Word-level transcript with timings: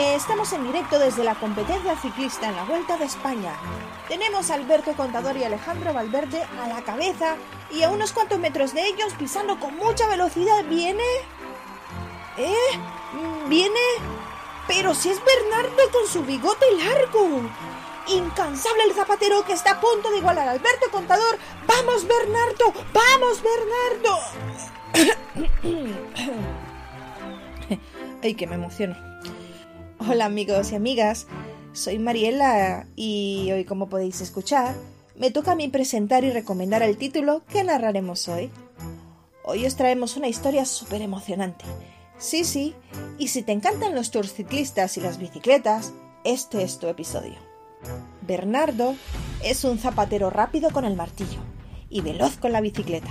Estamos 0.00 0.50
en 0.54 0.64
directo 0.64 0.98
desde 0.98 1.22
la 1.24 1.34
competencia 1.34 1.94
ciclista 1.94 2.48
en 2.48 2.56
la 2.56 2.64
Vuelta 2.64 2.96
de 2.96 3.04
España. 3.04 3.52
Tenemos 4.08 4.50
a 4.50 4.54
Alberto 4.54 4.94
Contador 4.94 5.36
y 5.36 5.44
Alejandro 5.44 5.92
Valverde 5.92 6.42
a 6.58 6.68
la 6.68 6.80
cabeza 6.80 7.36
y 7.70 7.82
a 7.82 7.90
unos 7.90 8.12
cuantos 8.12 8.38
metros 8.38 8.72
de 8.72 8.86
ellos 8.86 9.12
pisando 9.18 9.60
con 9.60 9.76
mucha 9.76 10.08
velocidad. 10.08 10.64
¿Viene? 10.70 11.04
¿Eh? 12.38 12.54
Mm, 13.12 13.48
¿Viene? 13.50 13.80
Pero 14.66 14.94
si 14.94 15.10
es 15.10 15.20
Bernardo 15.22 15.90
con 15.92 16.06
su 16.10 16.24
bigote 16.24 16.64
largo. 16.78 17.42
Incansable 18.08 18.84
el 18.84 18.94
zapatero 18.94 19.44
que 19.44 19.52
está 19.52 19.72
a 19.72 19.80
punto 19.80 20.10
de 20.10 20.18
igualar 20.18 20.48
a 20.48 20.52
Alberto 20.52 20.90
Contador. 20.90 21.38
¡Vamos, 21.66 22.06
Bernardo! 22.08 22.72
¡Vamos, 22.94 23.42
Bernardo! 23.42 24.18
Ay, 28.22 28.34
que 28.34 28.46
me 28.46 28.54
emociono. 28.54 29.09
Hola 30.08 30.24
amigos 30.24 30.72
y 30.72 30.76
amigas, 30.76 31.26
soy 31.74 31.98
Mariela 31.98 32.86
y 32.96 33.50
hoy 33.52 33.66
como 33.66 33.90
podéis 33.90 34.22
escuchar, 34.22 34.74
me 35.14 35.30
toca 35.30 35.52
a 35.52 35.54
mí 35.54 35.68
presentar 35.68 36.24
y 36.24 36.30
recomendar 36.30 36.82
el 36.82 36.96
título 36.96 37.42
que 37.44 37.64
narraremos 37.64 38.26
hoy. 38.28 38.50
Hoy 39.44 39.66
os 39.66 39.76
traemos 39.76 40.16
una 40.16 40.28
historia 40.28 40.64
súper 40.64 41.02
emocionante. 41.02 41.66
Sí, 42.16 42.44
sí, 42.44 42.74
y 43.18 43.28
si 43.28 43.42
te 43.42 43.52
encantan 43.52 43.94
los 43.94 44.10
tours 44.10 44.32
ciclistas 44.32 44.96
y 44.96 45.02
las 45.02 45.18
bicicletas, 45.18 45.92
este 46.24 46.62
es 46.62 46.78
tu 46.78 46.86
episodio. 46.86 47.36
Bernardo 48.22 48.94
es 49.44 49.64
un 49.64 49.78
zapatero 49.78 50.30
rápido 50.30 50.70
con 50.70 50.86
el 50.86 50.96
martillo 50.96 51.40
y 51.90 52.00
veloz 52.00 52.38
con 52.38 52.52
la 52.52 52.62
bicicleta. 52.62 53.10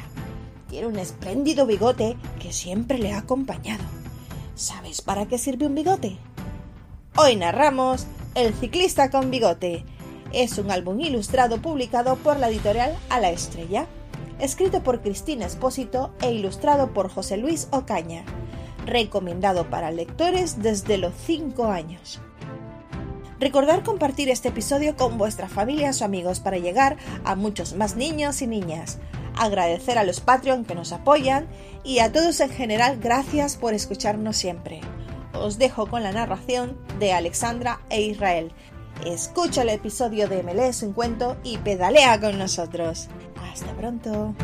Tiene 0.70 0.88
un 0.88 0.98
espléndido 0.98 1.68
bigote 1.68 2.18
que 2.42 2.52
siempre 2.52 2.98
le 2.98 3.14
ha 3.14 3.20
acompañado. 3.20 3.84
¿Sabes 4.56 5.04
para 5.04 5.28
qué 5.28 5.38
sirve 5.38 5.68
un 5.68 5.76
bigote? 5.76 6.18
Hoy 7.18 7.36
narramos 7.36 8.08
El 8.36 8.54
ciclista 8.54 9.10
con 9.10 9.30
bigote. 9.30 9.84
Es 10.32 10.58
un 10.58 10.72
álbum 10.72 11.00
ilustrado 11.02 11.62
publicado 11.62 12.16
por 12.16 12.40
la 12.40 12.50
editorial 12.50 12.96
A 13.10 13.20
la 13.20 13.30
Estrella, 13.32 13.88
escrito 14.40 14.84
por 14.84 15.02
Cristina 15.02 15.46
Espósito 15.46 16.14
e 16.22 16.32
ilustrado 16.32 16.94
por 16.94 17.10
José 17.10 17.38
Luis 17.38 17.68
Ocaña, 17.72 18.24
recomendado 18.86 19.70
para 19.70 19.92
lectores 19.92 20.62
desde 20.62 20.98
los 20.98 21.14
5 21.26 21.66
años. 21.66 22.22
Recordar 23.40 23.84
compartir 23.84 24.30
este 24.30 24.50
episodio 24.50 24.96
con 24.96 25.18
vuestras 25.18 25.52
familias 25.52 26.02
o 26.02 26.06
amigos 26.06 26.40
para 26.40 26.58
llegar 26.58 26.98
a 27.26 27.36
muchos 27.36 27.76
más 27.76 27.96
niños 27.96 28.42
y 28.42 28.48
niñas. 28.48 29.00
Agradecer 29.38 29.98
a 29.98 30.04
los 30.04 30.22
Patreon 30.22 30.64
que 30.64 30.76
nos 30.76 30.94
apoyan 30.94 31.48
y 31.84 32.00
a 32.00 32.12
todos 32.12 32.40
en 32.40 32.50
general 32.50 32.98
gracias 33.00 33.58
por 33.58 33.74
escucharnos 33.74 34.38
siempre 34.38 34.82
os 35.42 35.58
dejo 35.58 35.88
con 35.88 36.04
la 36.04 36.12
narración 36.12 36.78
de 37.00 37.14
Alexandra 37.14 37.80
e 37.90 38.02
Israel. 38.02 38.52
Escucha 39.06 39.62
el 39.62 39.70
episodio 39.70 40.28
de 40.28 40.44
Me 40.44 40.54
lees 40.54 40.84
un 40.84 40.94
cuento 40.94 41.38
y 41.44 41.58
pedalea 41.58 42.20
con 42.20 42.38
nosotros. 42.38 43.08
Hasta 43.42 43.72
pronto. 43.74 44.36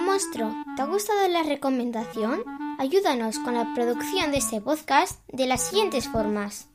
Monstruo. 0.00 0.54
¿Te 0.76 0.82
ha 0.82 0.86
gustado 0.86 1.26
la 1.28 1.42
recomendación? 1.42 2.42
Ayúdanos 2.78 3.38
con 3.38 3.54
la 3.54 3.72
producción 3.74 4.30
de 4.30 4.38
este 4.38 4.60
podcast 4.60 5.20
de 5.28 5.46
las 5.46 5.68
siguientes 5.68 6.08
formas. 6.08 6.68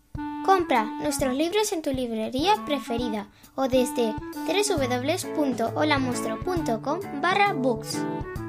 Compra 0.46 0.86
nuestros 0.86 1.36
libros 1.36 1.74
en 1.74 1.82
tu 1.82 1.92
librería 1.92 2.54
preferida 2.66 3.28
o 3.56 3.68
desde 3.68 4.14
www.holamonstruo.com 4.48 7.22
barra 7.22 7.54
books. 7.54 7.98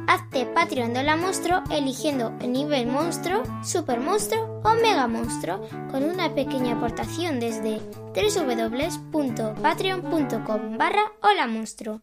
Hazte 0.07 0.47
Patreon 0.47 0.95
de 0.95 1.01
Hola 1.01 1.17
Monstruo 1.17 1.63
eligiendo 1.71 2.33
el 2.41 2.53
nivel 2.53 2.87
monstruo, 2.87 3.43
super 3.65 3.99
monstruo 4.01 4.61
o 4.63 4.75
mega 4.75 5.09
monstruo 5.09 5.67
con 5.91 6.05
una 6.05 6.33
pequeña 6.35 6.77
aportación 6.77 7.41
desde 7.41 7.81
www.patreon.com 8.15 10.79
barra 10.79 11.13
Hola 11.23 11.47
Monstruo. 11.47 12.03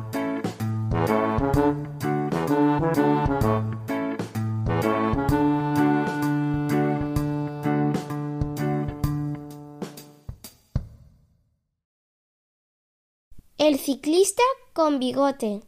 Ciclista 13.91 14.43
con 14.71 14.99
bigote. 14.99 15.63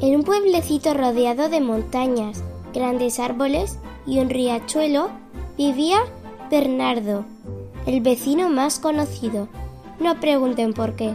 En 0.00 0.16
un 0.16 0.22
pueblecito 0.24 0.94
rodeado 0.94 1.50
de 1.50 1.60
montañas, 1.60 2.42
grandes 2.72 3.18
árboles 3.18 3.78
y 4.06 4.18
un 4.20 4.30
riachuelo 4.30 5.10
vivía 5.58 5.98
Bernardo, 6.50 7.26
el 7.84 8.00
vecino 8.00 8.48
más 8.48 8.78
conocido. 8.78 9.48
No 10.00 10.20
pregunten 10.20 10.72
por 10.72 10.96
qué. 10.96 11.14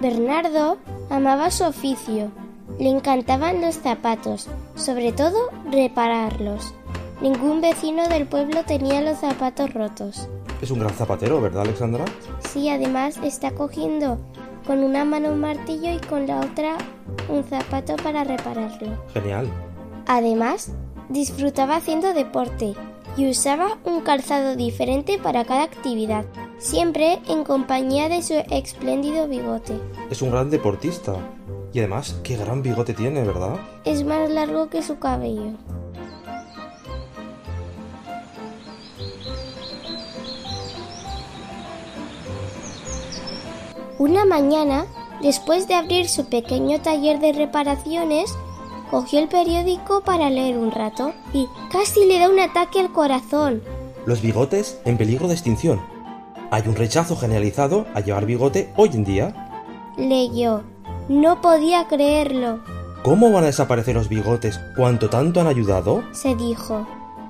Bernardo 0.00 0.78
amaba 1.10 1.50
su 1.50 1.64
oficio. 1.64 2.30
Le 2.78 2.88
encantaban 2.88 3.60
los 3.60 3.74
zapatos, 3.74 4.48
sobre 4.76 5.12
todo 5.12 5.50
repararlos. 5.70 6.72
Ningún 7.20 7.62
vecino 7.62 8.08
del 8.08 8.26
pueblo 8.26 8.62
tenía 8.66 9.00
los 9.00 9.18
zapatos 9.18 9.72
rotos. 9.72 10.28
Es 10.60 10.70
un 10.70 10.80
gran 10.80 10.92
zapatero, 10.92 11.40
¿verdad, 11.40 11.62
Alexandra? 11.62 12.04
Sí, 12.50 12.68
además 12.68 13.18
está 13.22 13.52
cogiendo 13.52 14.18
con 14.66 14.80
una 14.80 15.04
mano 15.04 15.30
un 15.30 15.40
martillo 15.40 15.92
y 15.92 15.98
con 15.98 16.26
la 16.26 16.40
otra 16.40 16.76
un 17.28 17.44
zapato 17.44 17.96
para 17.96 18.24
repararlo. 18.24 19.02
Genial. 19.14 19.48
Además, 20.06 20.72
disfrutaba 21.08 21.76
haciendo 21.76 22.12
deporte 22.12 22.74
y 23.16 23.30
usaba 23.30 23.78
un 23.84 24.02
calzado 24.02 24.56
diferente 24.56 25.18
para 25.18 25.44
cada 25.44 25.62
actividad, 25.62 26.26
siempre 26.58 27.20
en 27.28 27.44
compañía 27.44 28.08
de 28.08 28.22
su 28.22 28.34
espléndido 28.50 29.26
bigote. 29.26 29.80
Es 30.10 30.20
un 30.20 30.30
gran 30.30 30.50
deportista. 30.50 31.14
Y 31.72 31.80
además, 31.80 32.18
qué 32.22 32.36
gran 32.36 32.62
bigote 32.62 32.94
tiene, 32.94 33.22
¿verdad? 33.24 33.56
Es 33.84 34.04
más 34.04 34.30
largo 34.30 34.68
que 34.68 34.82
su 34.82 34.98
cabello. 34.98 35.52
Una 43.98 44.24
mañana, 44.24 44.86
después 45.22 45.68
de 45.68 45.74
abrir 45.74 46.08
su 46.08 46.26
pequeño 46.26 46.80
taller 46.80 47.18
de 47.18 47.32
reparaciones, 47.32 48.34
cogió 48.90 49.18
el 49.20 49.28
periódico 49.28 50.02
para 50.02 50.30
leer 50.30 50.58
un 50.58 50.70
rato 50.70 51.12
y 51.32 51.48
casi 51.70 52.04
le 52.04 52.18
da 52.18 52.28
un 52.28 52.38
ataque 52.38 52.80
al 52.80 52.92
corazón. 52.92 53.62
Los 54.04 54.20
bigotes 54.22 54.80
en 54.84 54.96
peligro 54.96 55.28
de 55.28 55.34
extinción. 55.34 55.80
Hay 56.50 56.62
un 56.68 56.76
rechazo 56.76 57.16
generalizado 57.16 57.86
a 57.94 58.00
llevar 58.00 58.26
bigote 58.26 58.72
hoy 58.76 58.90
en 58.94 59.04
día. 59.04 59.50
Leyó. 59.96 60.62
No 61.08 61.40
podía 61.40 61.86
creerlo, 61.88 62.60
¿Cómo 63.02 63.30
van 63.30 63.44
a 63.44 63.46
desaparecer 63.46 63.94
los 63.94 64.08
bigotes 64.08 64.58
cuanto 64.76 65.08
tanto 65.08 65.40
han 65.40 65.46
ayudado? 65.46 66.02
se 66.10 66.34
dijo. 66.34 66.84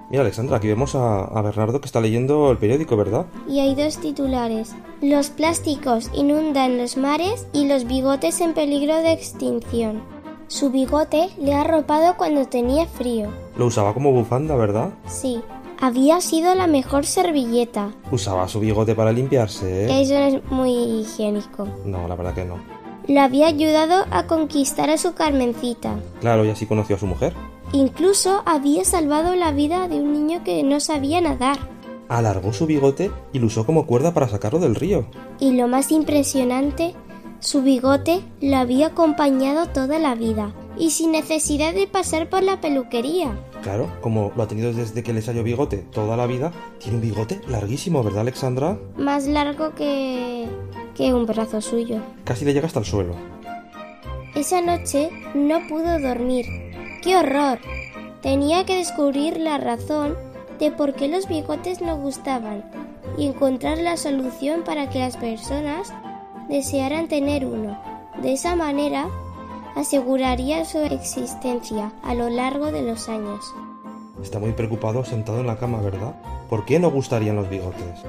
Mira, 0.09 0.23
Alexandra, 0.23 0.57
aquí 0.57 0.69
vemos 0.69 0.95
a, 0.95 1.25
a 1.25 1.43
Bernardo 1.43 1.83
que 1.83 1.87
está 1.87 2.01
leyendo 2.01 2.51
el 2.51 2.57
periódico, 2.57 2.97
¿verdad? 2.97 3.27
Y 3.47 3.61
hay 3.61 3.75
dos 3.75 3.99
titulares. 3.99 4.75
Los 5.03 5.29
plásticos 5.29 6.11
inundan 6.15 6.79
los 6.79 6.97
mares 6.97 7.47
y 7.53 7.67
los 7.67 7.87
bigotes 7.87 8.41
en 8.41 8.55
peligro 8.55 8.97
de 8.97 9.13
extinción. 9.13 10.03
Su 10.49 10.71
bigote 10.71 11.29
le 11.39 11.55
ha 11.55 11.63
arropado 11.63 12.17
cuando 12.17 12.47
tenía 12.47 12.87
frío. 12.87 13.29
Lo 13.59 13.67
usaba 13.67 13.93
como 13.93 14.13
bufanda, 14.13 14.57
¿verdad? 14.57 14.91
Sí, 15.07 15.43
había 15.81 16.21
sido 16.23 16.55
la 16.55 16.67
mejor 16.67 17.05
servilleta. 17.05 17.91
Usaba 18.11 18.49
su 18.49 18.59
bigote 18.61 18.95
para 18.95 19.13
limpiarse, 19.13 19.85
¿eh? 19.87 20.01
Eso 20.01 20.15
no 20.15 20.27
es 20.27 20.51
muy 20.51 20.73
higiénico. 21.01 21.69
No, 21.85 22.09
la 22.09 22.15
verdad 22.15 22.35
que 22.35 22.45
no. 22.47 22.59
Lo 23.07 23.21
había 23.21 23.49
ayudado 23.49 24.07
a 24.11 24.27
conquistar 24.27 24.89
a 24.89 24.97
su 24.97 25.13
Carmencita. 25.15 25.97
Claro, 26.21 26.45
y 26.45 26.51
así 26.51 26.67
conoció 26.67 26.97
a 26.97 26.99
su 26.99 27.07
mujer. 27.07 27.35
Incluso 27.73 28.43
había 28.47 28.85
salvado 28.85 29.35
la 29.35 29.53
vida 29.53 29.89
de 29.89 29.97
un 29.97 30.13
niño 30.13 30.43
que 30.43 30.63
no 30.63 30.81
sabía 30.81 31.21
nadar. 31.21 31.59
Alargó 32.09 32.53
su 32.53 32.67
bigote 32.67 33.11
y 33.33 33.39
lo 33.39 33.47
usó 33.47 33.67
como 33.67 33.87
cuerda 33.87 34.15
para 34.15 34.29
sacarlo 34.29 34.59
del 34.59 34.75
río. 34.75 35.07
Y 35.41 35.53
lo 35.53 35.69
más 35.69 35.91
impresionante, 35.91 36.95
su 37.41 37.63
bigote 37.63 38.23
lo 38.41 38.57
había 38.57 38.89
acompañado 38.89 39.67
toda 39.69 39.99
la 39.99 40.15
vida 40.15 40.53
y 40.79 40.91
sin 40.91 41.13
necesidad 41.13 41.75
de 41.75 41.87
pasar 41.87 42.29
por 42.29 42.43
la 42.43 42.61
peluquería. 42.61 43.39
Claro, 43.63 43.91
como 44.01 44.33
lo 44.37 44.43
ha 44.43 44.49
tenido 44.49 44.73
desde 44.73 45.03
que 45.03 45.13
le 45.13 45.23
salió 45.23 45.43
bigote 45.43 45.79
toda 45.79 46.17
la 46.17 46.27
vida, 46.27 46.53
tiene 46.79 46.97
un 46.97 47.03
bigote 47.03 47.41
larguísimo, 47.49 48.03
¿verdad, 48.03 48.21
Alexandra? 48.21 48.79
Más 48.97 49.27
largo 49.27 49.75
que... 49.75 50.47
que 50.95 51.13
un 51.13 51.27
brazo 51.27 51.61
suyo. 51.61 52.01
Casi 52.25 52.45
le 52.45 52.53
llega 52.53 52.67
hasta 52.67 52.81
el 52.81 52.85
suelo. 52.85 53.15
Esa 54.35 54.61
noche 54.61 55.11
no 55.35 55.67
pudo 55.67 55.99
dormir. 55.99 56.47
¡Qué 57.03 57.17
horror! 57.17 57.59
Tenía 58.21 58.67
que 58.67 58.77
descubrir 58.77 59.39
la 59.39 59.59
razón 59.59 60.15
de 60.59 60.71
por 60.71 60.95
qué 60.95 61.09
los 61.09 61.29
bigotes 61.29 61.81
no 61.81 61.97
gustaban 61.97 62.65
y 63.17 63.27
encontrar 63.27 63.79
la 63.79 63.97
solución 63.97 64.63
para 64.65 64.89
que 64.89 64.99
las 64.99 65.17
personas 65.17 65.93
desearan 66.49 67.09
tener 67.09 67.45
uno. 67.45 67.79
De 68.23 68.33
esa 68.33 68.57
manera, 68.57 69.09
aseguraría 69.75 70.65
su 70.65 70.79
existencia 70.79 71.93
a 72.03 72.15
lo 72.15 72.31
largo 72.31 72.73
de 72.73 72.83
los 72.83 73.09
años. 73.09 73.45
Está 74.23 74.39
muy 74.39 74.53
preocupado 74.53 75.05
sentado 75.05 75.41
en 75.41 75.47
la 75.47 75.59
cama, 75.59 75.81
¿verdad? 75.81 76.15
¿Por 76.49 76.65
qué 76.65 76.79
no 76.79 76.91
gustarían 76.91 77.37
los 77.37 77.51
bigotes? 77.51 78.03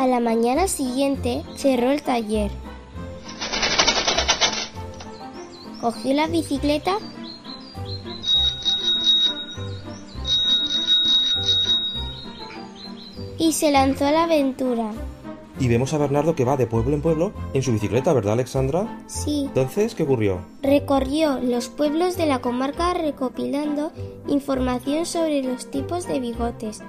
A 0.00 0.06
la 0.06 0.18
mañana 0.18 0.66
siguiente 0.66 1.42
cerró 1.56 1.90
el 1.90 2.00
taller. 2.00 2.50
Cogió 5.82 6.14
la 6.14 6.26
bicicleta 6.26 6.96
y 13.36 13.52
se 13.52 13.70
lanzó 13.70 14.06
a 14.06 14.12
la 14.12 14.24
aventura. 14.24 14.90
Y 15.58 15.68
vemos 15.68 15.92
a 15.92 15.98
Bernardo 15.98 16.34
que 16.34 16.46
va 16.46 16.56
de 16.56 16.66
pueblo 16.66 16.94
en 16.94 17.02
pueblo 17.02 17.32
en 17.52 17.62
su 17.62 17.70
bicicleta, 17.70 18.14
¿verdad, 18.14 18.32
Alexandra? 18.32 19.02
Sí, 19.06 19.44
Entonces, 19.48 19.94
¿qué 19.94 20.04
ocurrió? 20.04 20.38
recorrió 20.62 21.38
los 21.40 21.68
pueblos 21.68 22.16
de 22.16 22.24
la 22.24 22.40
comarca 22.40 22.94
recopilando 22.94 23.92
información 24.28 25.04
sobre 25.04 25.42
los 25.42 25.70
tipos 25.70 26.08
de 26.08 26.20
bigotes 26.20 26.80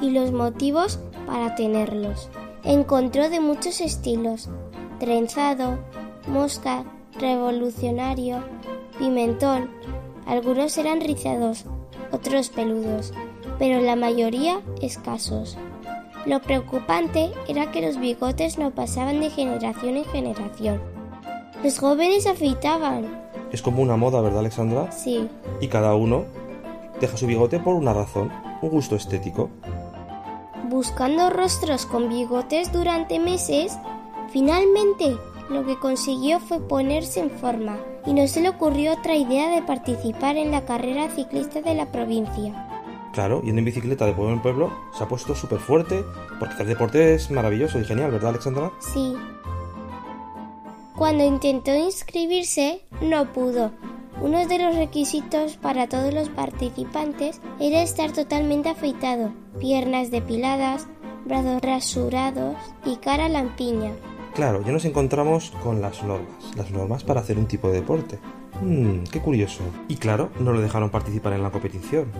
y 0.00 0.10
los 0.10 0.30
motivos 0.30 1.00
para 1.26 1.56
tenerlos. 1.56 2.30
Encontró 2.64 3.30
de 3.30 3.40
muchos 3.40 3.80
estilos, 3.80 4.48
trenzado, 4.98 5.78
mosca, 6.28 6.84
revolucionario, 7.18 8.42
pimentón. 8.98 9.70
Algunos 10.26 10.76
eran 10.78 11.00
rizados, 11.00 11.64
otros 12.12 12.50
peludos, 12.50 13.12
pero 13.58 13.80
la 13.80 13.96
mayoría 13.96 14.60
escasos. 14.82 15.56
Lo 16.26 16.40
preocupante 16.40 17.30
era 17.48 17.70
que 17.72 17.80
los 17.80 17.98
bigotes 17.98 18.58
no 18.58 18.72
pasaban 18.72 19.20
de 19.20 19.30
generación 19.30 19.96
en 19.96 20.04
generación. 20.04 20.80
Los 21.64 21.78
jóvenes 21.78 22.26
afeitaban, 22.26 23.20
Es 23.52 23.62
como 23.62 23.82
una 23.82 23.96
moda, 23.96 24.20
¿verdad, 24.20 24.40
Alexandra? 24.40 24.92
sí, 24.92 25.28
Y 25.60 25.68
cada 25.68 25.94
uno 25.94 26.24
deja 27.00 27.16
su 27.16 27.26
bigote 27.26 27.58
por 27.58 27.74
una 27.74 27.92
razón, 27.94 28.30
un 28.60 28.68
gusto 28.68 28.96
estético. 28.96 29.48
Buscando 30.70 31.30
rostros 31.30 31.84
con 31.84 32.08
bigotes 32.08 32.72
durante 32.72 33.18
meses, 33.18 33.76
finalmente 34.32 35.18
lo 35.50 35.66
que 35.66 35.78
consiguió 35.78 36.38
fue 36.38 36.60
ponerse 36.60 37.20
en 37.20 37.30
forma 37.30 37.76
y 38.06 38.14
no 38.14 38.26
se 38.28 38.40
le 38.40 38.48
ocurrió 38.48 38.92
otra 38.92 39.16
idea 39.16 39.50
de 39.50 39.62
participar 39.62 40.36
en 40.36 40.52
la 40.52 40.64
carrera 40.64 41.10
ciclista 41.10 41.60
de 41.60 41.74
la 41.74 41.90
provincia. 41.90 42.68
Claro, 43.12 43.42
yendo 43.42 43.58
en 43.58 43.64
bicicleta 43.64 44.06
de 44.06 44.12
pueblo 44.12 44.32
en 44.32 44.42
pueblo, 44.42 44.72
se 44.96 45.02
ha 45.02 45.08
puesto 45.08 45.34
súper 45.34 45.58
fuerte, 45.58 46.04
porque 46.38 46.54
hacer 46.54 46.66
deporte 46.68 47.14
es 47.14 47.30
maravilloso 47.32 47.80
y 47.80 47.84
genial, 47.84 48.12
¿verdad, 48.12 48.30
Alexandra? 48.30 48.70
Sí. 48.78 49.16
Cuando 50.96 51.24
intentó 51.24 51.74
inscribirse, 51.74 52.82
no 53.00 53.32
pudo. 53.32 53.72
Uno 54.20 54.46
de 54.46 54.58
los 54.58 54.76
requisitos 54.76 55.56
para 55.56 55.88
todos 55.88 56.12
los 56.12 56.28
participantes 56.28 57.40
era 57.58 57.82
estar 57.82 58.12
totalmente 58.12 58.68
afeitado, 58.68 59.32
piernas 59.58 60.10
depiladas, 60.10 60.88
brazos 61.24 61.62
rasurados 61.62 62.56
y 62.84 62.96
cara 62.96 63.30
lampiña. 63.30 63.92
Claro, 64.34 64.62
ya 64.62 64.72
nos 64.72 64.84
encontramos 64.84 65.52
con 65.62 65.80
las 65.80 66.02
normas, 66.02 66.54
las 66.54 66.70
normas 66.70 67.02
para 67.02 67.20
hacer 67.20 67.38
un 67.38 67.46
tipo 67.46 67.68
de 67.68 67.80
deporte. 67.80 68.18
Mmm, 68.60 69.04
qué 69.10 69.20
curioso. 69.20 69.62
Y 69.88 69.96
claro, 69.96 70.30
no 70.38 70.52
lo 70.52 70.60
dejaron 70.60 70.90
participar 70.90 71.32
en 71.32 71.42
la 71.42 71.50
competición. 71.50 72.12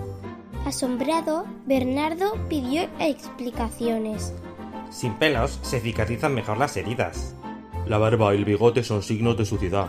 Asombrado, 0.65 1.45
Bernardo 1.67 2.33
pidió 2.49 2.89
explicaciones. 2.99 4.33
Sin 4.91 5.15
pelos 5.15 5.59
se 5.63 5.81
cicatrizan 5.81 6.35
mejor 6.35 6.57
las 6.57 6.77
heridas. 6.79 7.37
La 7.87 7.99
barba 7.99 8.35
y 8.35 8.39
el 8.39 8.45
bigote 8.45 8.83
son 8.85 9.03
signos 9.03 9.37
de 9.37 9.45
suciedad. 9.45 9.89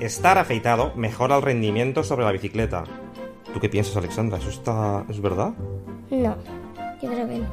Estar 0.00 0.38
afeitado 0.38 0.92
mejora 0.96 1.36
el 1.36 1.42
rendimiento 1.42 2.02
sobre 2.02 2.24
la 2.24 2.32
bicicleta. 2.32 2.84
¿Tú 3.52 3.60
qué 3.60 3.68
piensas, 3.68 3.96
Alexandra? 3.96 4.38
¿Eso 4.38 4.50
está... 4.50 5.04
es 5.08 5.20
verdad? 5.20 5.52
No, 6.10 6.36
yo 7.00 7.10
creo 7.10 7.28
que 7.28 7.38
no. 7.38 7.46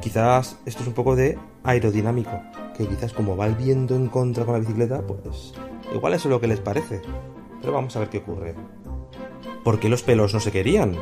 Quizás 0.00 0.58
esto 0.64 0.82
es 0.82 0.88
un 0.88 0.94
poco 0.94 1.16
de 1.16 1.38
aerodinámico, 1.64 2.40
que 2.76 2.86
quizás 2.86 3.12
como 3.12 3.36
va 3.36 3.46
el 3.46 3.54
viento 3.54 3.94
en 3.96 4.08
contra 4.08 4.44
con 4.44 4.54
la 4.54 4.60
bicicleta, 4.60 5.02
pues 5.02 5.54
igual 5.94 6.14
eso 6.14 6.28
es 6.28 6.32
lo 6.32 6.40
que 6.40 6.46
les 6.46 6.60
parece. 6.60 7.02
Pero 7.60 7.72
vamos 7.72 7.94
a 7.96 8.00
ver 8.00 8.08
qué 8.08 8.18
ocurre. 8.18 8.54
¿Por 9.64 9.78
qué 9.78 9.88
los 9.88 10.02
pelos 10.02 10.34
no 10.34 10.40
se 10.40 10.52
querían? 10.52 10.96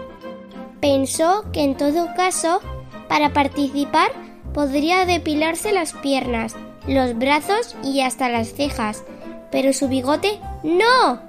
Pensó 0.80 1.44
que 1.52 1.62
en 1.62 1.76
todo 1.76 2.08
caso, 2.14 2.60
para 3.08 3.32
participar, 3.32 4.12
podría 4.54 5.04
depilarse 5.04 5.72
las 5.72 5.92
piernas, 5.94 6.56
los 6.86 7.16
brazos 7.18 7.76
y 7.82 8.00
hasta 8.00 8.28
las 8.28 8.52
cejas. 8.54 9.04
Pero 9.50 9.72
su 9.72 9.88
bigote, 9.88 10.40
¡no! 10.62 11.20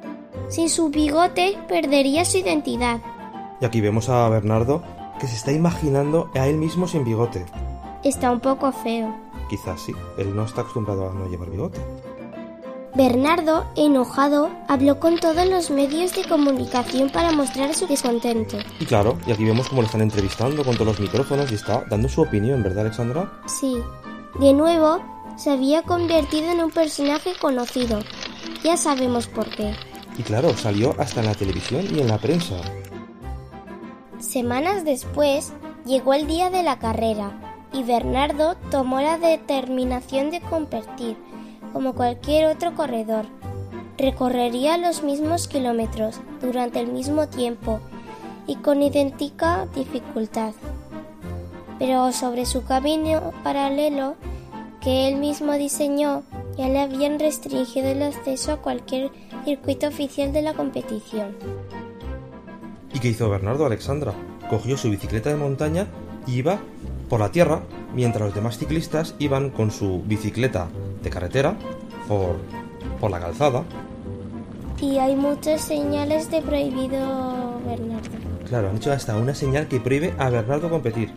Sin 0.49 0.69
su 0.69 0.89
bigote 0.89 1.57
perdería 1.67 2.25
su 2.25 2.37
identidad. 2.37 2.99
Y 3.59 3.65
aquí 3.65 3.81
vemos 3.81 4.09
a 4.09 4.27
Bernardo 4.29 4.83
que 5.19 5.27
se 5.27 5.35
está 5.35 5.51
imaginando 5.51 6.29
a 6.33 6.47
él 6.47 6.57
mismo 6.57 6.87
sin 6.87 7.03
bigote. 7.03 7.45
Está 8.03 8.31
un 8.31 8.39
poco 8.39 8.71
feo. 8.71 9.13
quizás 9.49 9.81
sí. 9.81 9.93
Él 10.17 10.35
no 10.35 10.45
está 10.45 10.61
acostumbrado 10.61 11.09
a 11.09 11.13
no 11.13 11.27
llevar 11.27 11.49
bigote. 11.49 11.79
Bernardo, 12.93 13.65
enojado, 13.77 14.49
habló 14.67 14.99
con 14.99 15.17
todos 15.17 15.45
los 15.47 15.71
medios 15.71 16.13
de 16.13 16.25
comunicación 16.27 17.09
para 17.09 17.31
mostrar 17.31 17.73
su 17.73 17.87
descontento. 17.87 18.57
Y 18.81 18.85
claro, 18.85 19.17
y 19.25 19.31
aquí 19.31 19.45
vemos 19.45 19.69
cómo 19.69 19.81
le 19.81 19.85
están 19.85 20.01
entrevistando 20.01 20.65
con 20.65 20.73
todos 20.73 20.87
los 20.87 20.99
micrófonos 20.99 21.49
y 21.51 21.55
está 21.55 21.85
dando 21.89 22.09
su 22.09 22.21
opinión, 22.21 22.61
¿verdad, 22.63 22.81
Alexandra? 22.81 23.31
Sí. 23.45 23.81
De 24.39 24.51
nuevo, 24.53 24.99
se 25.37 25.51
había 25.51 25.83
convertido 25.83 26.51
en 26.51 26.61
un 26.61 26.71
personaje 26.71 27.31
conocido. 27.39 27.99
Ya 28.63 28.77
sabemos 28.77 29.27
por 29.27 29.49
qué. 29.49 29.73
Y 30.17 30.23
claro, 30.23 30.55
salió 30.55 30.95
hasta 30.99 31.21
en 31.21 31.27
la 31.27 31.35
televisión 31.35 31.85
y 31.93 31.99
en 31.99 32.07
la 32.07 32.17
prensa. 32.17 32.55
Semanas 34.19 34.85
después, 34.85 35.51
llegó 35.85 36.13
el 36.13 36.27
día 36.27 36.49
de 36.49 36.63
la 36.63 36.77
carrera 36.79 37.31
y 37.73 37.83
Bernardo 37.83 38.55
tomó 38.69 39.01
la 39.01 39.17
determinación 39.17 40.29
de 40.29 40.41
competir 40.41 41.17
como 41.73 41.93
cualquier 41.93 42.47
otro 42.47 42.75
corredor. 42.75 43.25
Recorrería 43.97 44.77
los 44.77 45.03
mismos 45.03 45.47
kilómetros 45.47 46.19
durante 46.41 46.79
el 46.79 46.87
mismo 46.87 47.27
tiempo 47.27 47.79
y 48.47 48.55
con 48.55 48.81
idéntica 48.81 49.67
dificultad. 49.75 50.53
Pero 51.79 52.11
sobre 52.11 52.45
su 52.45 52.63
camino 52.63 53.31
paralelo 53.43 54.15
que 54.81 55.07
él 55.07 55.17
mismo 55.17 55.53
diseñó, 55.53 56.23
ya 56.57 56.67
le 56.67 56.79
habían 56.79 57.19
restringido 57.19 57.87
el 57.87 58.01
acceso 58.01 58.51
a 58.51 58.57
cualquier 58.57 59.11
circuito 59.45 59.87
oficial 59.87 60.33
de 60.33 60.41
la 60.41 60.53
competición. 60.53 61.35
¿Y 62.93 62.99
qué 62.99 63.09
hizo 63.09 63.29
Bernardo 63.29 63.65
Alexandra? 63.65 64.13
Cogió 64.49 64.77
su 64.77 64.89
bicicleta 64.89 65.29
de 65.29 65.35
montaña 65.35 65.87
y 66.27 66.33
iba 66.39 66.59
por 67.09 67.19
la 67.19 67.31
tierra, 67.31 67.61
mientras 67.93 68.25
los 68.25 68.35
demás 68.35 68.57
ciclistas 68.57 69.15
iban 69.19 69.51
con 69.51 69.71
su 69.71 70.01
bicicleta 70.05 70.67
de 71.03 71.09
carretera 71.09 71.55
por, 72.07 72.37
por 72.99 73.11
la 73.11 73.19
calzada. 73.19 73.63
Y 74.81 74.97
hay 74.97 75.15
muchas 75.15 75.61
señales 75.61 76.31
de 76.31 76.41
prohibido 76.41 77.59
Bernardo. 77.65 78.09
Claro, 78.47 78.69
han 78.69 78.77
hecho 78.77 78.91
hasta 78.91 79.15
una 79.15 79.35
señal 79.35 79.67
que 79.67 79.79
prohíbe 79.79 80.13
a 80.17 80.29
Bernardo 80.29 80.69
competir. 80.69 81.11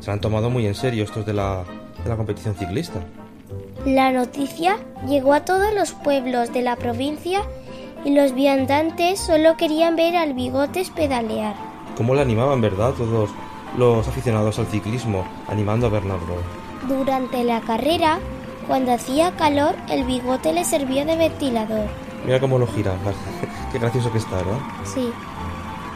Se 0.00 0.10
han 0.10 0.20
tomado 0.20 0.50
muy 0.50 0.66
en 0.66 0.74
serio 0.74 1.04
estos 1.04 1.24
de 1.24 1.32
la, 1.32 1.64
de 2.06 2.10
la 2.10 2.16
competición 2.16 2.54
ciclista. 2.54 3.00
La 3.84 4.10
noticia 4.10 4.78
llegó 5.06 5.34
a 5.34 5.44
todos 5.44 5.74
los 5.74 5.92
pueblos 5.92 6.52
de 6.52 6.62
la 6.62 6.76
provincia 6.76 7.42
y 8.04 8.14
los 8.14 8.34
viandantes 8.34 9.20
solo 9.20 9.56
querían 9.56 9.96
ver 9.96 10.16
al 10.16 10.34
bigotes 10.34 10.90
pedalear. 10.90 11.54
¿Cómo 11.96 12.14
le 12.14 12.22
animaban, 12.22 12.60
verdad, 12.60 12.92
todos 12.92 13.30
los 13.76 14.06
aficionados 14.06 14.58
al 14.58 14.66
ciclismo, 14.66 15.26
animando 15.48 15.86
a 15.86 15.90
Bernardo? 15.90 16.36
Durante 16.88 17.42
la 17.42 17.60
carrera, 17.60 18.18
cuando 18.66 18.92
hacía 18.92 19.32
calor, 19.32 19.74
el 19.90 20.04
bigote 20.04 20.52
le 20.52 20.64
servía 20.64 21.04
de 21.04 21.16
ventilador. 21.16 21.86
Mira 22.24 22.40
cómo 22.40 22.58
lo 22.58 22.66
gira, 22.66 22.94
qué 23.72 23.78
gracioso 23.78 24.12
que 24.12 24.18
está, 24.18 24.36
¿no? 24.42 24.60
Sí. 24.84 25.10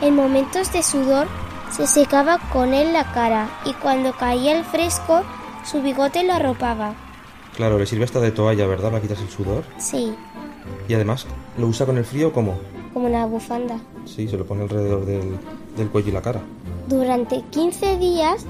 En 0.00 0.16
momentos 0.16 0.72
de 0.72 0.82
sudor, 0.82 1.28
se 1.70 1.86
secaba 1.86 2.38
con 2.52 2.74
él 2.74 2.92
la 2.92 3.12
cara 3.12 3.48
y 3.64 3.74
cuando 3.74 4.12
caía 4.12 4.56
el 4.56 4.64
fresco, 4.64 5.22
su 5.70 5.80
bigote 5.80 6.24
lo 6.24 6.32
arropaba. 6.32 6.94
Claro, 7.54 7.78
le 7.78 7.86
sirve 7.86 8.04
hasta 8.04 8.20
de 8.20 8.32
toalla, 8.32 8.66
¿verdad? 8.66 8.90
Para 8.90 9.02
quitarse 9.02 9.22
el 9.22 9.30
sudor. 9.30 9.64
Sí. 9.78 10.14
Y 10.88 10.94
además, 10.94 11.26
¿lo 11.58 11.68
usa 11.68 11.86
con 11.86 11.96
el 11.96 12.04
frío 12.04 12.32
como? 12.32 12.58
Como 12.92 13.06
una 13.06 13.26
bufanda. 13.26 13.78
Sí, 14.04 14.26
se 14.26 14.36
lo 14.36 14.44
pone 14.44 14.62
alrededor 14.62 15.04
del, 15.04 15.38
del 15.76 15.88
cuello 15.88 16.08
y 16.08 16.12
la 16.12 16.22
cara. 16.22 16.40
Durante 16.88 17.42
15 17.42 17.98
días, 17.98 18.46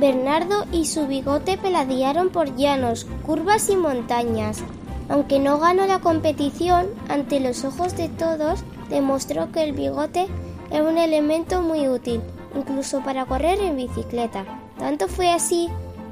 Bernardo 0.00 0.64
y 0.72 0.86
su 0.86 1.06
bigote 1.06 1.58
peladearon 1.58 2.30
por 2.30 2.56
llanos, 2.56 3.06
curvas 3.26 3.68
y 3.68 3.76
montañas. 3.76 4.62
Aunque 5.10 5.38
no 5.38 5.58
ganó 5.58 5.86
la 5.86 5.98
competición, 5.98 6.86
ante 7.08 7.40
los 7.40 7.64
ojos 7.64 7.96
de 7.98 8.08
todos, 8.08 8.60
demostró 8.88 9.52
que 9.52 9.62
el 9.64 9.72
bigote 9.72 10.26
era 10.70 10.84
un 10.84 10.96
elemento 10.96 11.60
muy 11.60 11.86
útil, 11.88 12.22
incluso 12.56 13.02
para 13.02 13.26
correr 13.26 13.60
en 13.60 13.76
bicicleta. 13.76 14.44
Tanto 14.78 15.06
fue 15.06 15.30
así 15.30 15.68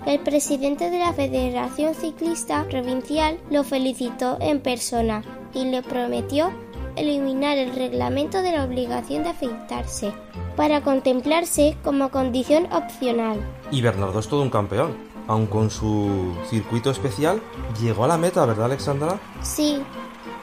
el 0.07 0.21
presidente 0.21 0.91
de 0.91 0.99
la 0.99 1.13
Federación 1.13 1.95
Ciclista 1.95 2.67
Provincial 2.69 3.39
lo 3.51 3.65
felicitó 3.65 4.39
en 4.41 4.61
persona 4.61 5.23
y 5.53 5.65
le 5.67 5.83
prometió 5.83 6.51
eliminar 6.97 7.59
el 7.59 7.75
reglamento 7.75 8.43
de 8.43 8.53
la 8.53 8.65
obligación 8.65 9.23
de 9.23 9.31
afeitarse 9.31 10.13
para 10.57 10.83
contemplarse 10.83 11.77
como 11.85 12.11
condición 12.11 12.67
opcional. 12.73 13.41
Y 13.71 13.83
Bernardo 13.83 14.19
es 14.19 14.29
todo 14.29 14.43
un 14.43 14.51
campeón. 14.51 14.97
Aun 15.29 15.47
con 15.47 15.71
su 15.71 16.35
circuito 16.49 16.91
especial, 16.91 17.41
llegó 17.81 18.05
a 18.05 18.09
la 18.09 18.19
meta, 18.19 18.45
¿verdad, 18.47 18.65
Alexandra? 18.65 19.21
Sí. 19.43 19.81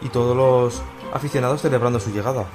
Y 0.02 0.10
todos 0.10 0.38
los 0.38 0.82
aficionados 1.14 1.62
celebrando 1.62 2.00
su 2.00 2.12
llegada. 2.12 2.46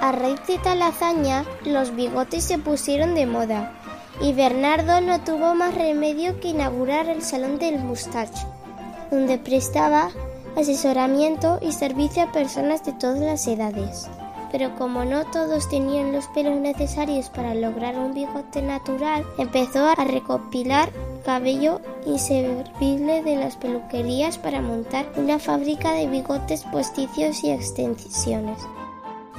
A 0.00 0.12
raíz 0.12 0.44
de 0.48 0.58
tal 0.58 0.82
hazaña, 0.82 1.44
los 1.64 1.94
bigotes 1.94 2.42
se 2.44 2.58
pusieron 2.58 3.14
de 3.14 3.26
moda 3.26 3.79
y 4.20 4.32
Bernardo 4.32 5.00
no 5.00 5.20
tuvo 5.20 5.54
más 5.54 5.74
remedio 5.74 6.40
que 6.40 6.48
inaugurar 6.48 7.08
el 7.08 7.22
Salón 7.22 7.58
del 7.58 7.78
Mustache, 7.78 8.46
donde 9.10 9.38
prestaba 9.38 10.10
asesoramiento 10.56 11.58
y 11.62 11.72
servicio 11.72 12.24
a 12.24 12.32
personas 12.32 12.84
de 12.84 12.92
todas 12.92 13.20
las 13.20 13.46
edades. 13.46 14.08
Pero 14.52 14.74
como 14.76 15.04
no 15.04 15.24
todos 15.26 15.68
tenían 15.68 16.12
los 16.12 16.26
pelos 16.28 16.56
necesarios 16.56 17.30
para 17.30 17.54
lograr 17.54 17.96
un 17.96 18.14
bigote 18.14 18.62
natural, 18.62 19.24
empezó 19.38 19.86
a 19.86 20.04
recopilar 20.04 20.90
cabello 21.24 21.80
inservible 22.04 23.22
de 23.22 23.36
las 23.36 23.56
peluquerías 23.56 24.38
para 24.38 24.60
montar 24.60 25.06
una 25.16 25.38
fábrica 25.38 25.92
de 25.92 26.08
bigotes 26.08 26.64
posticios 26.64 27.44
y 27.44 27.50
extensiones. 27.50 28.58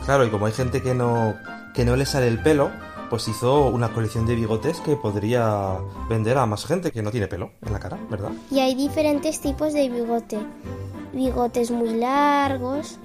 Claro, 0.06 0.26
y 0.26 0.30
como 0.30 0.46
hay 0.46 0.54
gente 0.54 0.82
que 0.82 0.96
no, 0.96 1.36
que 1.74 1.86
no 1.86 1.96
le 1.96 2.06
sale 2.06 2.28
el 2.28 2.42
pelo, 2.42 2.72
pues 3.12 3.28
hizo 3.28 3.66
una 3.66 3.94
colección 3.94 4.26
de 4.26 4.36
bigotes 4.36 4.80
que 4.80 4.96
podría 4.96 5.80
vender 6.08 6.38
a 6.38 6.46
más 6.46 6.66
gente 6.66 6.94
que 6.94 7.02
no 7.02 7.12
tiene 7.12 7.28
pelo 7.28 7.52
en 7.62 7.74
la 7.74 7.80
cara, 7.80 8.00
¿verdad? 8.10 8.32
Y 8.50 8.60
hay 8.60 8.74
diferentes 8.74 9.42
tipos 9.42 9.74
de 9.74 9.90
bigote. 9.90 10.40
Bigotes 11.12 11.72
muy 11.72 11.94
largos, 11.94 13.00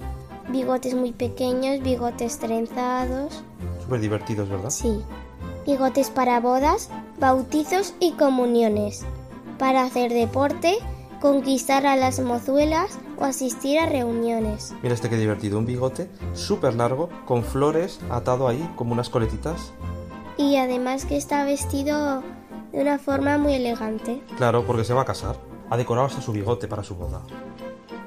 bigotes 0.47 0.95
muy 0.95 1.11
pequeños, 1.11 1.83
bigotes 1.83 2.39
trenzados. 2.39 3.43
Súper 3.83 3.99
divertidos, 3.99 4.47
¿verdad? 4.47 4.69
Sí. 4.69 5.01
Bigotes 5.65 6.09
para 6.09 6.39
bodas, 6.39 6.89
bautizos 7.19 7.93
y 7.99 8.13
comuniones. 8.13 9.05
Para 9.59 9.83
hacer 9.83 10.13
deporte, 10.13 10.77
conquistar 11.19 11.85
a 11.85 11.97
las 11.97 12.21
mozuelas 12.21 12.97
o 13.17 13.25
asistir 13.25 13.77
a 13.77 13.87
reuniones. 13.87 14.73
Mira 14.81 14.95
este 14.95 15.09
que 15.09 15.17
divertido, 15.17 15.57
un 15.59 15.65
bigote 15.65 16.09
súper 16.33 16.75
largo 16.75 17.09
con 17.25 17.43
flores 17.43 17.99
atado 18.09 18.47
ahí 18.47 18.71
como 18.77 18.93
unas 18.93 19.09
coletitas. 19.09 19.73
Y 20.37 20.57
además 20.57 21.05
que 21.05 21.17
está 21.17 21.43
vestido 21.45 22.23
de 22.71 22.81
una 22.81 22.99
forma 22.99 23.37
muy 23.37 23.53
elegante. 23.53 24.21
Claro, 24.37 24.65
porque 24.65 24.83
se 24.83 24.93
va 24.93 25.01
a 25.01 25.05
casar. 25.05 25.37
Ha 25.69 25.77
decorado 25.77 26.07
hasta 26.07 26.21
su 26.21 26.31
bigote 26.31 26.67
para 26.67 26.83
su 26.83 26.95
boda. 26.95 27.21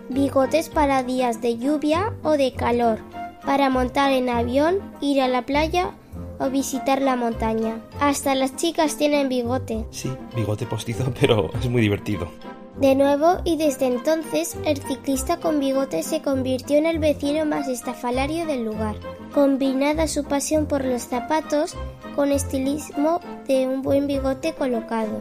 Bigotes 0.08 0.68
para 0.68 1.02
días 1.02 1.40
de 1.40 1.58
lluvia 1.58 2.14
o 2.22 2.32
de 2.32 2.52
calor, 2.52 2.98
para 3.44 3.70
montar 3.70 4.12
en 4.12 4.28
avión, 4.28 4.78
ir 5.00 5.20
a 5.22 5.28
la 5.28 5.42
playa 5.42 5.92
o 6.38 6.50
visitar 6.50 7.02
la 7.02 7.16
montaña. 7.16 7.80
Hasta 8.00 8.34
las 8.34 8.56
chicas 8.56 8.96
tienen 8.96 9.28
bigote. 9.28 9.84
Sí, 9.90 10.10
bigote 10.34 10.66
postizo, 10.66 11.12
pero 11.20 11.50
es 11.54 11.68
muy 11.68 11.82
divertido. 11.82 12.28
De 12.80 12.94
nuevo, 12.94 13.42
y 13.44 13.58
desde 13.58 13.86
entonces, 13.86 14.56
el 14.64 14.78
ciclista 14.78 15.36
con 15.36 15.60
bigote 15.60 16.02
se 16.02 16.22
convirtió 16.22 16.78
en 16.78 16.86
el 16.86 16.98
vecino 16.98 17.44
más 17.44 17.68
estafalario 17.68 18.46
del 18.46 18.64
lugar. 18.64 18.96
Combinada 19.34 20.08
su 20.08 20.24
pasión 20.24 20.64
por 20.64 20.82
los 20.82 21.02
zapatos 21.02 21.76
con 22.16 22.32
estilismo 22.32 23.20
de 23.46 23.68
un 23.68 23.82
buen 23.82 24.06
bigote 24.06 24.54
colocado. 24.54 25.20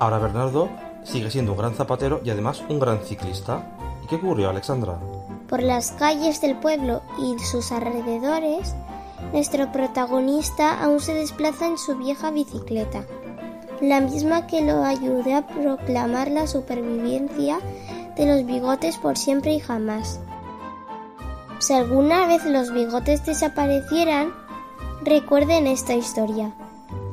Ahora 0.00 0.18
Bernardo 0.18 0.68
sigue 1.04 1.30
siendo 1.30 1.52
un 1.52 1.58
gran 1.58 1.74
zapatero 1.74 2.20
y 2.24 2.30
además 2.30 2.64
un 2.68 2.80
gran 2.80 2.98
ciclista. 3.04 3.64
¿Y 4.02 4.08
qué 4.08 4.16
ocurrió, 4.16 4.50
Alexandra? 4.50 4.98
Por 5.48 5.62
las 5.62 5.92
calles 5.92 6.40
del 6.40 6.56
pueblo 6.56 7.02
y 7.22 7.38
sus 7.38 7.70
alrededores, 7.70 8.74
nuestro 9.32 9.70
protagonista 9.70 10.82
aún 10.82 10.98
se 10.98 11.14
desplaza 11.14 11.68
en 11.68 11.78
su 11.78 11.96
vieja 11.96 12.32
bicicleta, 12.32 13.06
la 13.80 14.00
misma 14.00 14.46
que 14.46 14.62
lo 14.62 14.84
ayudó 14.84 15.36
a 15.36 15.46
proclamar 15.46 16.30
la 16.30 16.46
supervivencia 16.46 17.58
de 18.16 18.26
los 18.26 18.46
bigotes 18.46 18.96
por 18.96 19.18
siempre 19.18 19.54
y 19.54 19.60
jamás. 19.60 20.20
Si 21.58 21.72
alguna 21.72 22.26
vez 22.26 22.44
los 22.44 22.72
bigotes 22.72 23.24
desaparecieran, 23.24 24.32
recuerden 25.02 25.66
esta 25.66 25.94
historia, 25.94 26.52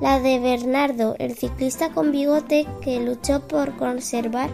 la 0.02 0.20
de 0.20 0.40
Bernardo, 0.40 1.16
el 1.20 1.36
ciclista 1.36 1.90
con 1.90 2.12
bigote 2.12 2.68
que 2.82 3.00
luchó 3.00 3.42
por 3.42 3.76
conservar 3.78 4.50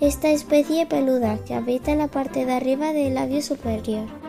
esta 0.00 0.30
especie 0.30 0.86
peluda 0.86 1.38
que 1.44 1.54
habita 1.54 1.92
en 1.92 1.98
la 1.98 2.08
parte 2.08 2.44
de 2.44 2.52
arriba 2.52 2.92
del 2.92 3.14
labio 3.14 3.42
superior. 3.42 4.21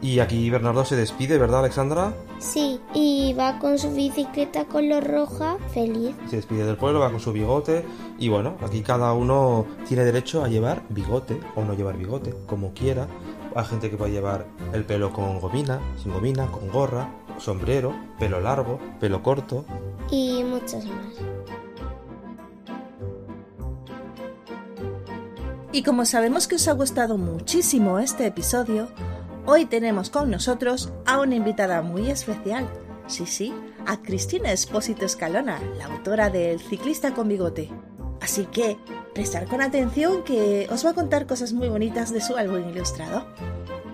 Y 0.00 0.20
aquí 0.20 0.48
Bernardo 0.48 0.84
se 0.84 0.94
despide, 0.94 1.38
¿verdad, 1.38 1.60
Alexandra? 1.60 2.14
Sí, 2.38 2.80
y 2.94 3.34
va 3.34 3.58
con 3.58 3.78
su 3.78 3.92
bicicleta 3.92 4.64
color 4.66 5.04
roja, 5.04 5.56
feliz. 5.72 6.14
Se 6.30 6.36
despide 6.36 6.64
del 6.64 6.76
pueblo, 6.76 7.00
va 7.00 7.10
con 7.10 7.18
su 7.18 7.32
bigote. 7.32 7.84
Y 8.18 8.28
bueno, 8.28 8.56
aquí 8.64 8.82
cada 8.82 9.12
uno 9.12 9.66
tiene 9.88 10.04
derecho 10.04 10.44
a 10.44 10.48
llevar 10.48 10.82
bigote 10.88 11.40
o 11.56 11.64
no 11.64 11.74
llevar 11.74 11.96
bigote, 11.96 12.32
como 12.46 12.72
quiera. 12.74 13.08
Hay 13.56 13.64
gente 13.64 13.90
que 13.90 13.96
puede 13.96 14.12
llevar 14.12 14.46
el 14.72 14.84
pelo 14.84 15.12
con 15.12 15.40
gomina, 15.40 15.80
sin 16.00 16.12
gomina, 16.12 16.46
con 16.46 16.68
gorra, 16.70 17.12
sombrero, 17.38 17.92
pelo 18.20 18.40
largo, 18.40 18.78
pelo 19.00 19.22
corto. 19.22 19.64
Y 20.10 20.44
muchos 20.44 20.84
más. 20.84 21.14
Y 25.72 25.82
como 25.82 26.06
sabemos 26.06 26.48
que 26.48 26.54
os 26.54 26.66
ha 26.66 26.72
gustado 26.72 27.18
muchísimo 27.18 27.98
este 27.98 28.26
episodio, 28.26 28.88
Hoy 29.50 29.64
tenemos 29.64 30.10
con 30.10 30.30
nosotros 30.30 30.92
a 31.06 31.18
una 31.18 31.34
invitada 31.34 31.80
muy 31.80 32.10
especial. 32.10 32.68
Sí, 33.06 33.24
sí, 33.24 33.54
a 33.86 34.02
Cristina 34.02 34.52
Espósito 34.52 35.06
Escalona, 35.06 35.58
la 35.78 35.86
autora 35.86 36.28
del 36.28 36.60
Ciclista 36.60 37.14
con 37.14 37.28
Bigote. 37.28 37.70
Así 38.20 38.44
que, 38.44 38.76
prestar 39.14 39.46
con 39.46 39.62
atención 39.62 40.22
que 40.22 40.68
os 40.70 40.84
va 40.84 40.90
a 40.90 40.94
contar 40.94 41.26
cosas 41.26 41.54
muy 41.54 41.70
bonitas 41.70 42.12
de 42.12 42.20
su 42.20 42.36
álbum 42.36 42.68
ilustrado. 42.68 43.26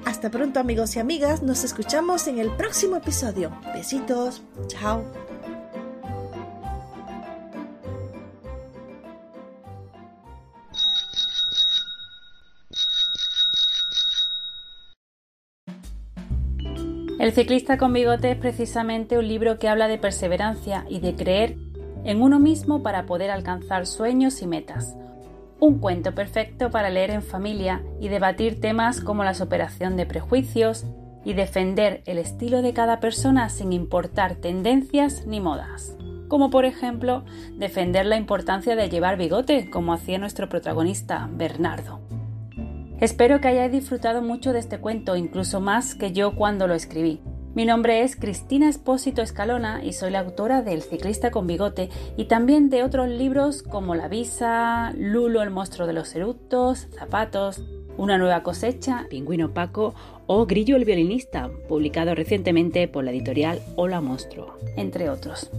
Hasta 0.05 0.29
pronto 0.29 0.59
amigos 0.59 0.97
y 0.97 0.99
amigas, 0.99 1.41
nos 1.45 1.63
escuchamos 1.63 2.27
en 2.27 2.41
el 2.41 2.51
próximo 2.51 2.97
episodio. 2.97 3.57
Besitos, 3.77 4.43
chao. 4.67 5.05
El 17.25 17.33
ciclista 17.33 17.79
con 17.79 17.95
bigote 17.95 18.33
es 18.33 18.37
precisamente 18.37 19.17
un 19.17 19.27
libro 19.27 19.59
que 19.59 19.71
habla 19.71 19.89
de 19.89 19.97
perseverancia 19.97 20.85
y 20.91 21.01
de 21.01 21.17
creer 21.17 21.57
en 22.05 22.21
uno 22.21 22.39
mismo 22.39 22.83
para 22.83 23.07
poder 23.07 23.31
alcanzar 23.31 23.87
sueños 23.87 24.43
y 24.43 24.47
metas. 24.47 24.95
Un 25.59 25.79
cuento 25.79 26.15
perfecto 26.15 26.71
para 26.71 26.91
leer 26.91 27.09
en 27.09 27.23
familia 27.23 27.83
y 27.99 28.09
debatir 28.09 28.61
temas 28.61 29.01
como 29.01 29.25
la 29.25 29.33
superación 29.33 29.97
de 29.97 30.05
prejuicios 30.05 30.85
y 31.25 31.33
defender 31.33 32.03
el 32.05 32.19
estilo 32.19 32.61
de 32.61 32.75
cada 32.75 33.01
persona 33.01 33.49
sin 33.49 33.73
importar 33.73 34.35
tendencias 34.35 35.27
ni 35.27 35.41
modas. 35.41 35.97
Como 36.29 36.51
por 36.51 36.67
ejemplo 36.67 37.25
defender 37.57 38.05
la 38.05 38.19
importancia 38.19 38.77
de 38.77 38.91
llevar 38.91 39.17
bigote, 39.17 39.71
como 39.71 39.95
hacía 39.95 40.19
nuestro 40.19 40.51
protagonista 40.51 41.31
Bernardo. 41.33 42.04
Espero 43.01 43.41
que 43.41 43.49
hayáis 43.49 43.73
disfrutado 43.73 44.23
mucho 44.23 44.53
de 44.53 44.61
este 44.61 44.79
cuento, 44.79 45.17
incluso 45.17 45.61
más 45.61 45.97
que 45.97 46.13
yo 46.13 46.37
cuando 46.37 46.69
lo 46.69 46.75
escribí. 46.75 47.21
Mi 47.53 47.65
nombre 47.65 48.03
es 48.03 48.15
Cristina 48.15 48.69
Espósito 48.69 49.21
Escalona 49.21 49.85
y 49.85 49.93
soy 49.93 50.13
la 50.13 50.21
autora 50.21 50.63
del 50.63 50.81
Ciclista 50.81 51.33
con 51.33 51.47
Bigote 51.47 51.89
y 52.17 52.25
también 52.25 52.71
de 52.71 52.85
otros 52.85 53.09
libros 53.09 53.63
como 53.63 53.97
La 53.97 54.09
Visa, 54.09 54.93
Lulo 54.97 55.43
el 55.43 55.51
monstruo 55.51 55.89
de 55.89 55.93
los 55.93 56.15
eructos, 56.15 56.89
Zapatos, 56.97 57.63
Una 57.97 58.17
nueva 58.17 58.43
cosecha, 58.43 59.07
Pingüino 59.11 59.53
Paco 59.53 59.95
o 60.27 60.47
Grillo 60.47 60.77
el 60.77 60.85
violinista, 60.85 61.51
publicado 61.69 62.15
recientemente 62.15 62.87
por 62.87 63.05
la 63.05 63.11
editorial 63.11 63.61
Hola 63.77 64.01
Monstruo, 64.01 64.55
entre 64.77 65.11
otros. 65.11 65.51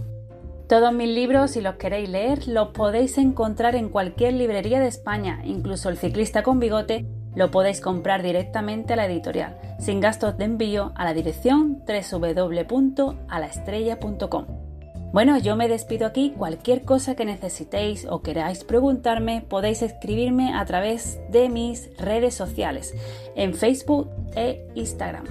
Todos 0.68 0.92
mis 0.92 1.08
libros, 1.08 1.52
si 1.52 1.60
los 1.60 1.76
queréis 1.76 2.08
leer, 2.08 2.48
los 2.48 2.68
podéis 2.68 3.18
encontrar 3.18 3.76
en 3.76 3.88
cualquier 3.88 4.34
librería 4.34 4.80
de 4.80 4.88
España, 4.88 5.40
incluso 5.44 5.90
El 5.90 5.96
Ciclista 5.96 6.42
con 6.42 6.58
Bigote 6.58 7.06
lo 7.36 7.52
podéis 7.52 7.80
comprar 7.80 8.24
directamente 8.24 8.94
a 8.94 8.96
la 8.96 9.06
editorial, 9.06 9.56
sin 9.78 10.00
gastos 10.00 10.36
de 10.36 10.46
envío 10.46 10.90
a 10.96 11.04
la 11.04 11.14
dirección 11.14 11.84
www.alaestrella.com. 11.86 14.66
Bueno, 15.12 15.38
yo 15.38 15.56
me 15.56 15.68
despido 15.68 16.06
aquí. 16.06 16.34
Cualquier 16.36 16.84
cosa 16.84 17.14
que 17.14 17.24
necesitéis 17.24 18.06
o 18.08 18.22
queráis 18.22 18.64
preguntarme, 18.64 19.44
podéis 19.48 19.82
escribirme 19.82 20.54
a 20.54 20.64
través 20.64 21.20
de 21.30 21.48
mis 21.48 21.90
redes 21.96 22.34
sociales, 22.34 22.94
en 23.34 23.54
Facebook 23.54 24.10
e 24.34 24.66
Instagram. 24.74 25.24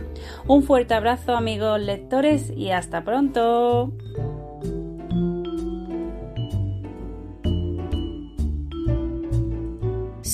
Un 0.48 0.64
fuerte 0.64 0.94
abrazo 0.94 1.36
amigos 1.36 1.80
lectores 1.80 2.52
y 2.56 2.72
hasta 2.72 3.04
pronto. 3.04 3.92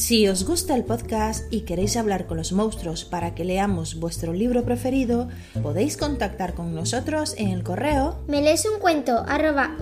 Si 0.01 0.27
os 0.27 0.45
gusta 0.45 0.75
el 0.75 0.83
podcast 0.83 1.45
y 1.53 1.61
queréis 1.61 1.95
hablar 1.95 2.25
con 2.25 2.37
los 2.37 2.53
monstruos 2.53 3.05
para 3.05 3.35
que 3.35 3.45
leamos 3.45 3.99
vuestro 3.99 4.33
libro 4.33 4.65
preferido, 4.65 5.29
podéis 5.61 5.95
contactar 5.95 6.55
con 6.55 6.73
nosotros 6.73 7.35
en 7.37 7.49
el 7.49 7.61
correo 7.61 8.17
me 8.27 8.41
un 8.41 8.79
cuento 8.79 9.23
arroba 9.27 9.75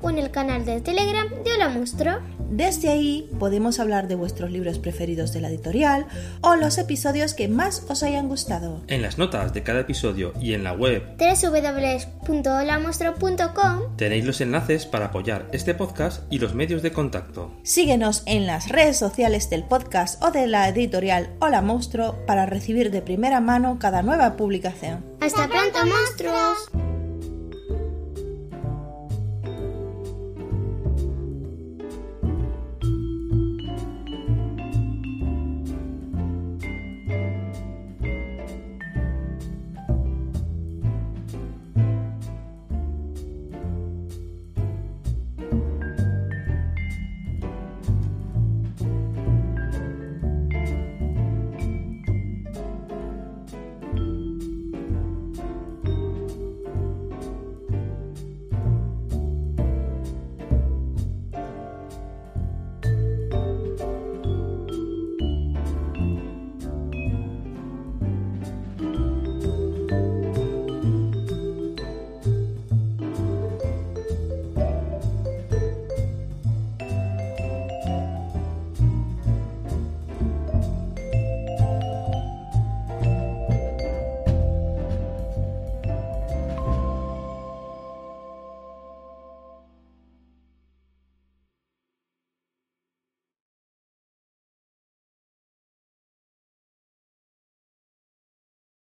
o 0.00 0.08
en 0.08 0.16
el 0.16 0.30
canal 0.30 0.64
de 0.64 0.80
Telegram 0.80 1.28
de 1.28 1.52
Hola 1.52 1.68
Monstruo. 1.68 2.37
Desde 2.48 2.88
ahí 2.88 3.30
podemos 3.38 3.78
hablar 3.78 4.08
de 4.08 4.14
vuestros 4.14 4.50
libros 4.50 4.78
preferidos 4.78 5.32
de 5.32 5.40
la 5.40 5.48
editorial 5.48 6.06
o 6.40 6.56
los 6.56 6.78
episodios 6.78 7.34
que 7.34 7.48
más 7.48 7.84
os 7.88 8.02
hayan 8.02 8.28
gustado. 8.28 8.80
En 8.88 9.02
las 9.02 9.18
notas 9.18 9.52
de 9.52 9.62
cada 9.62 9.80
episodio 9.80 10.32
y 10.40 10.54
en 10.54 10.64
la 10.64 10.72
web 10.72 11.02
www.holamonstruo.com 11.18 13.96
tenéis 13.96 14.24
los 14.24 14.40
enlaces 14.40 14.86
para 14.86 15.06
apoyar 15.06 15.48
este 15.52 15.74
podcast 15.74 16.22
y 16.30 16.38
los 16.38 16.54
medios 16.54 16.82
de 16.82 16.92
contacto. 16.92 17.52
Síguenos 17.62 18.22
en 18.26 18.46
las 18.46 18.68
redes 18.68 18.96
sociales 18.96 19.50
del 19.50 19.64
podcast 19.64 20.22
o 20.22 20.30
de 20.30 20.46
la 20.46 20.68
editorial 20.68 21.30
Hola 21.40 21.60
Monstruo 21.60 22.24
para 22.26 22.46
recibir 22.46 22.90
de 22.90 23.02
primera 23.02 23.40
mano 23.40 23.78
cada 23.78 24.02
nueva 24.02 24.36
publicación. 24.36 25.04
¡Hasta 25.20 25.48
pronto, 25.48 25.78
monstruos! 25.84 26.87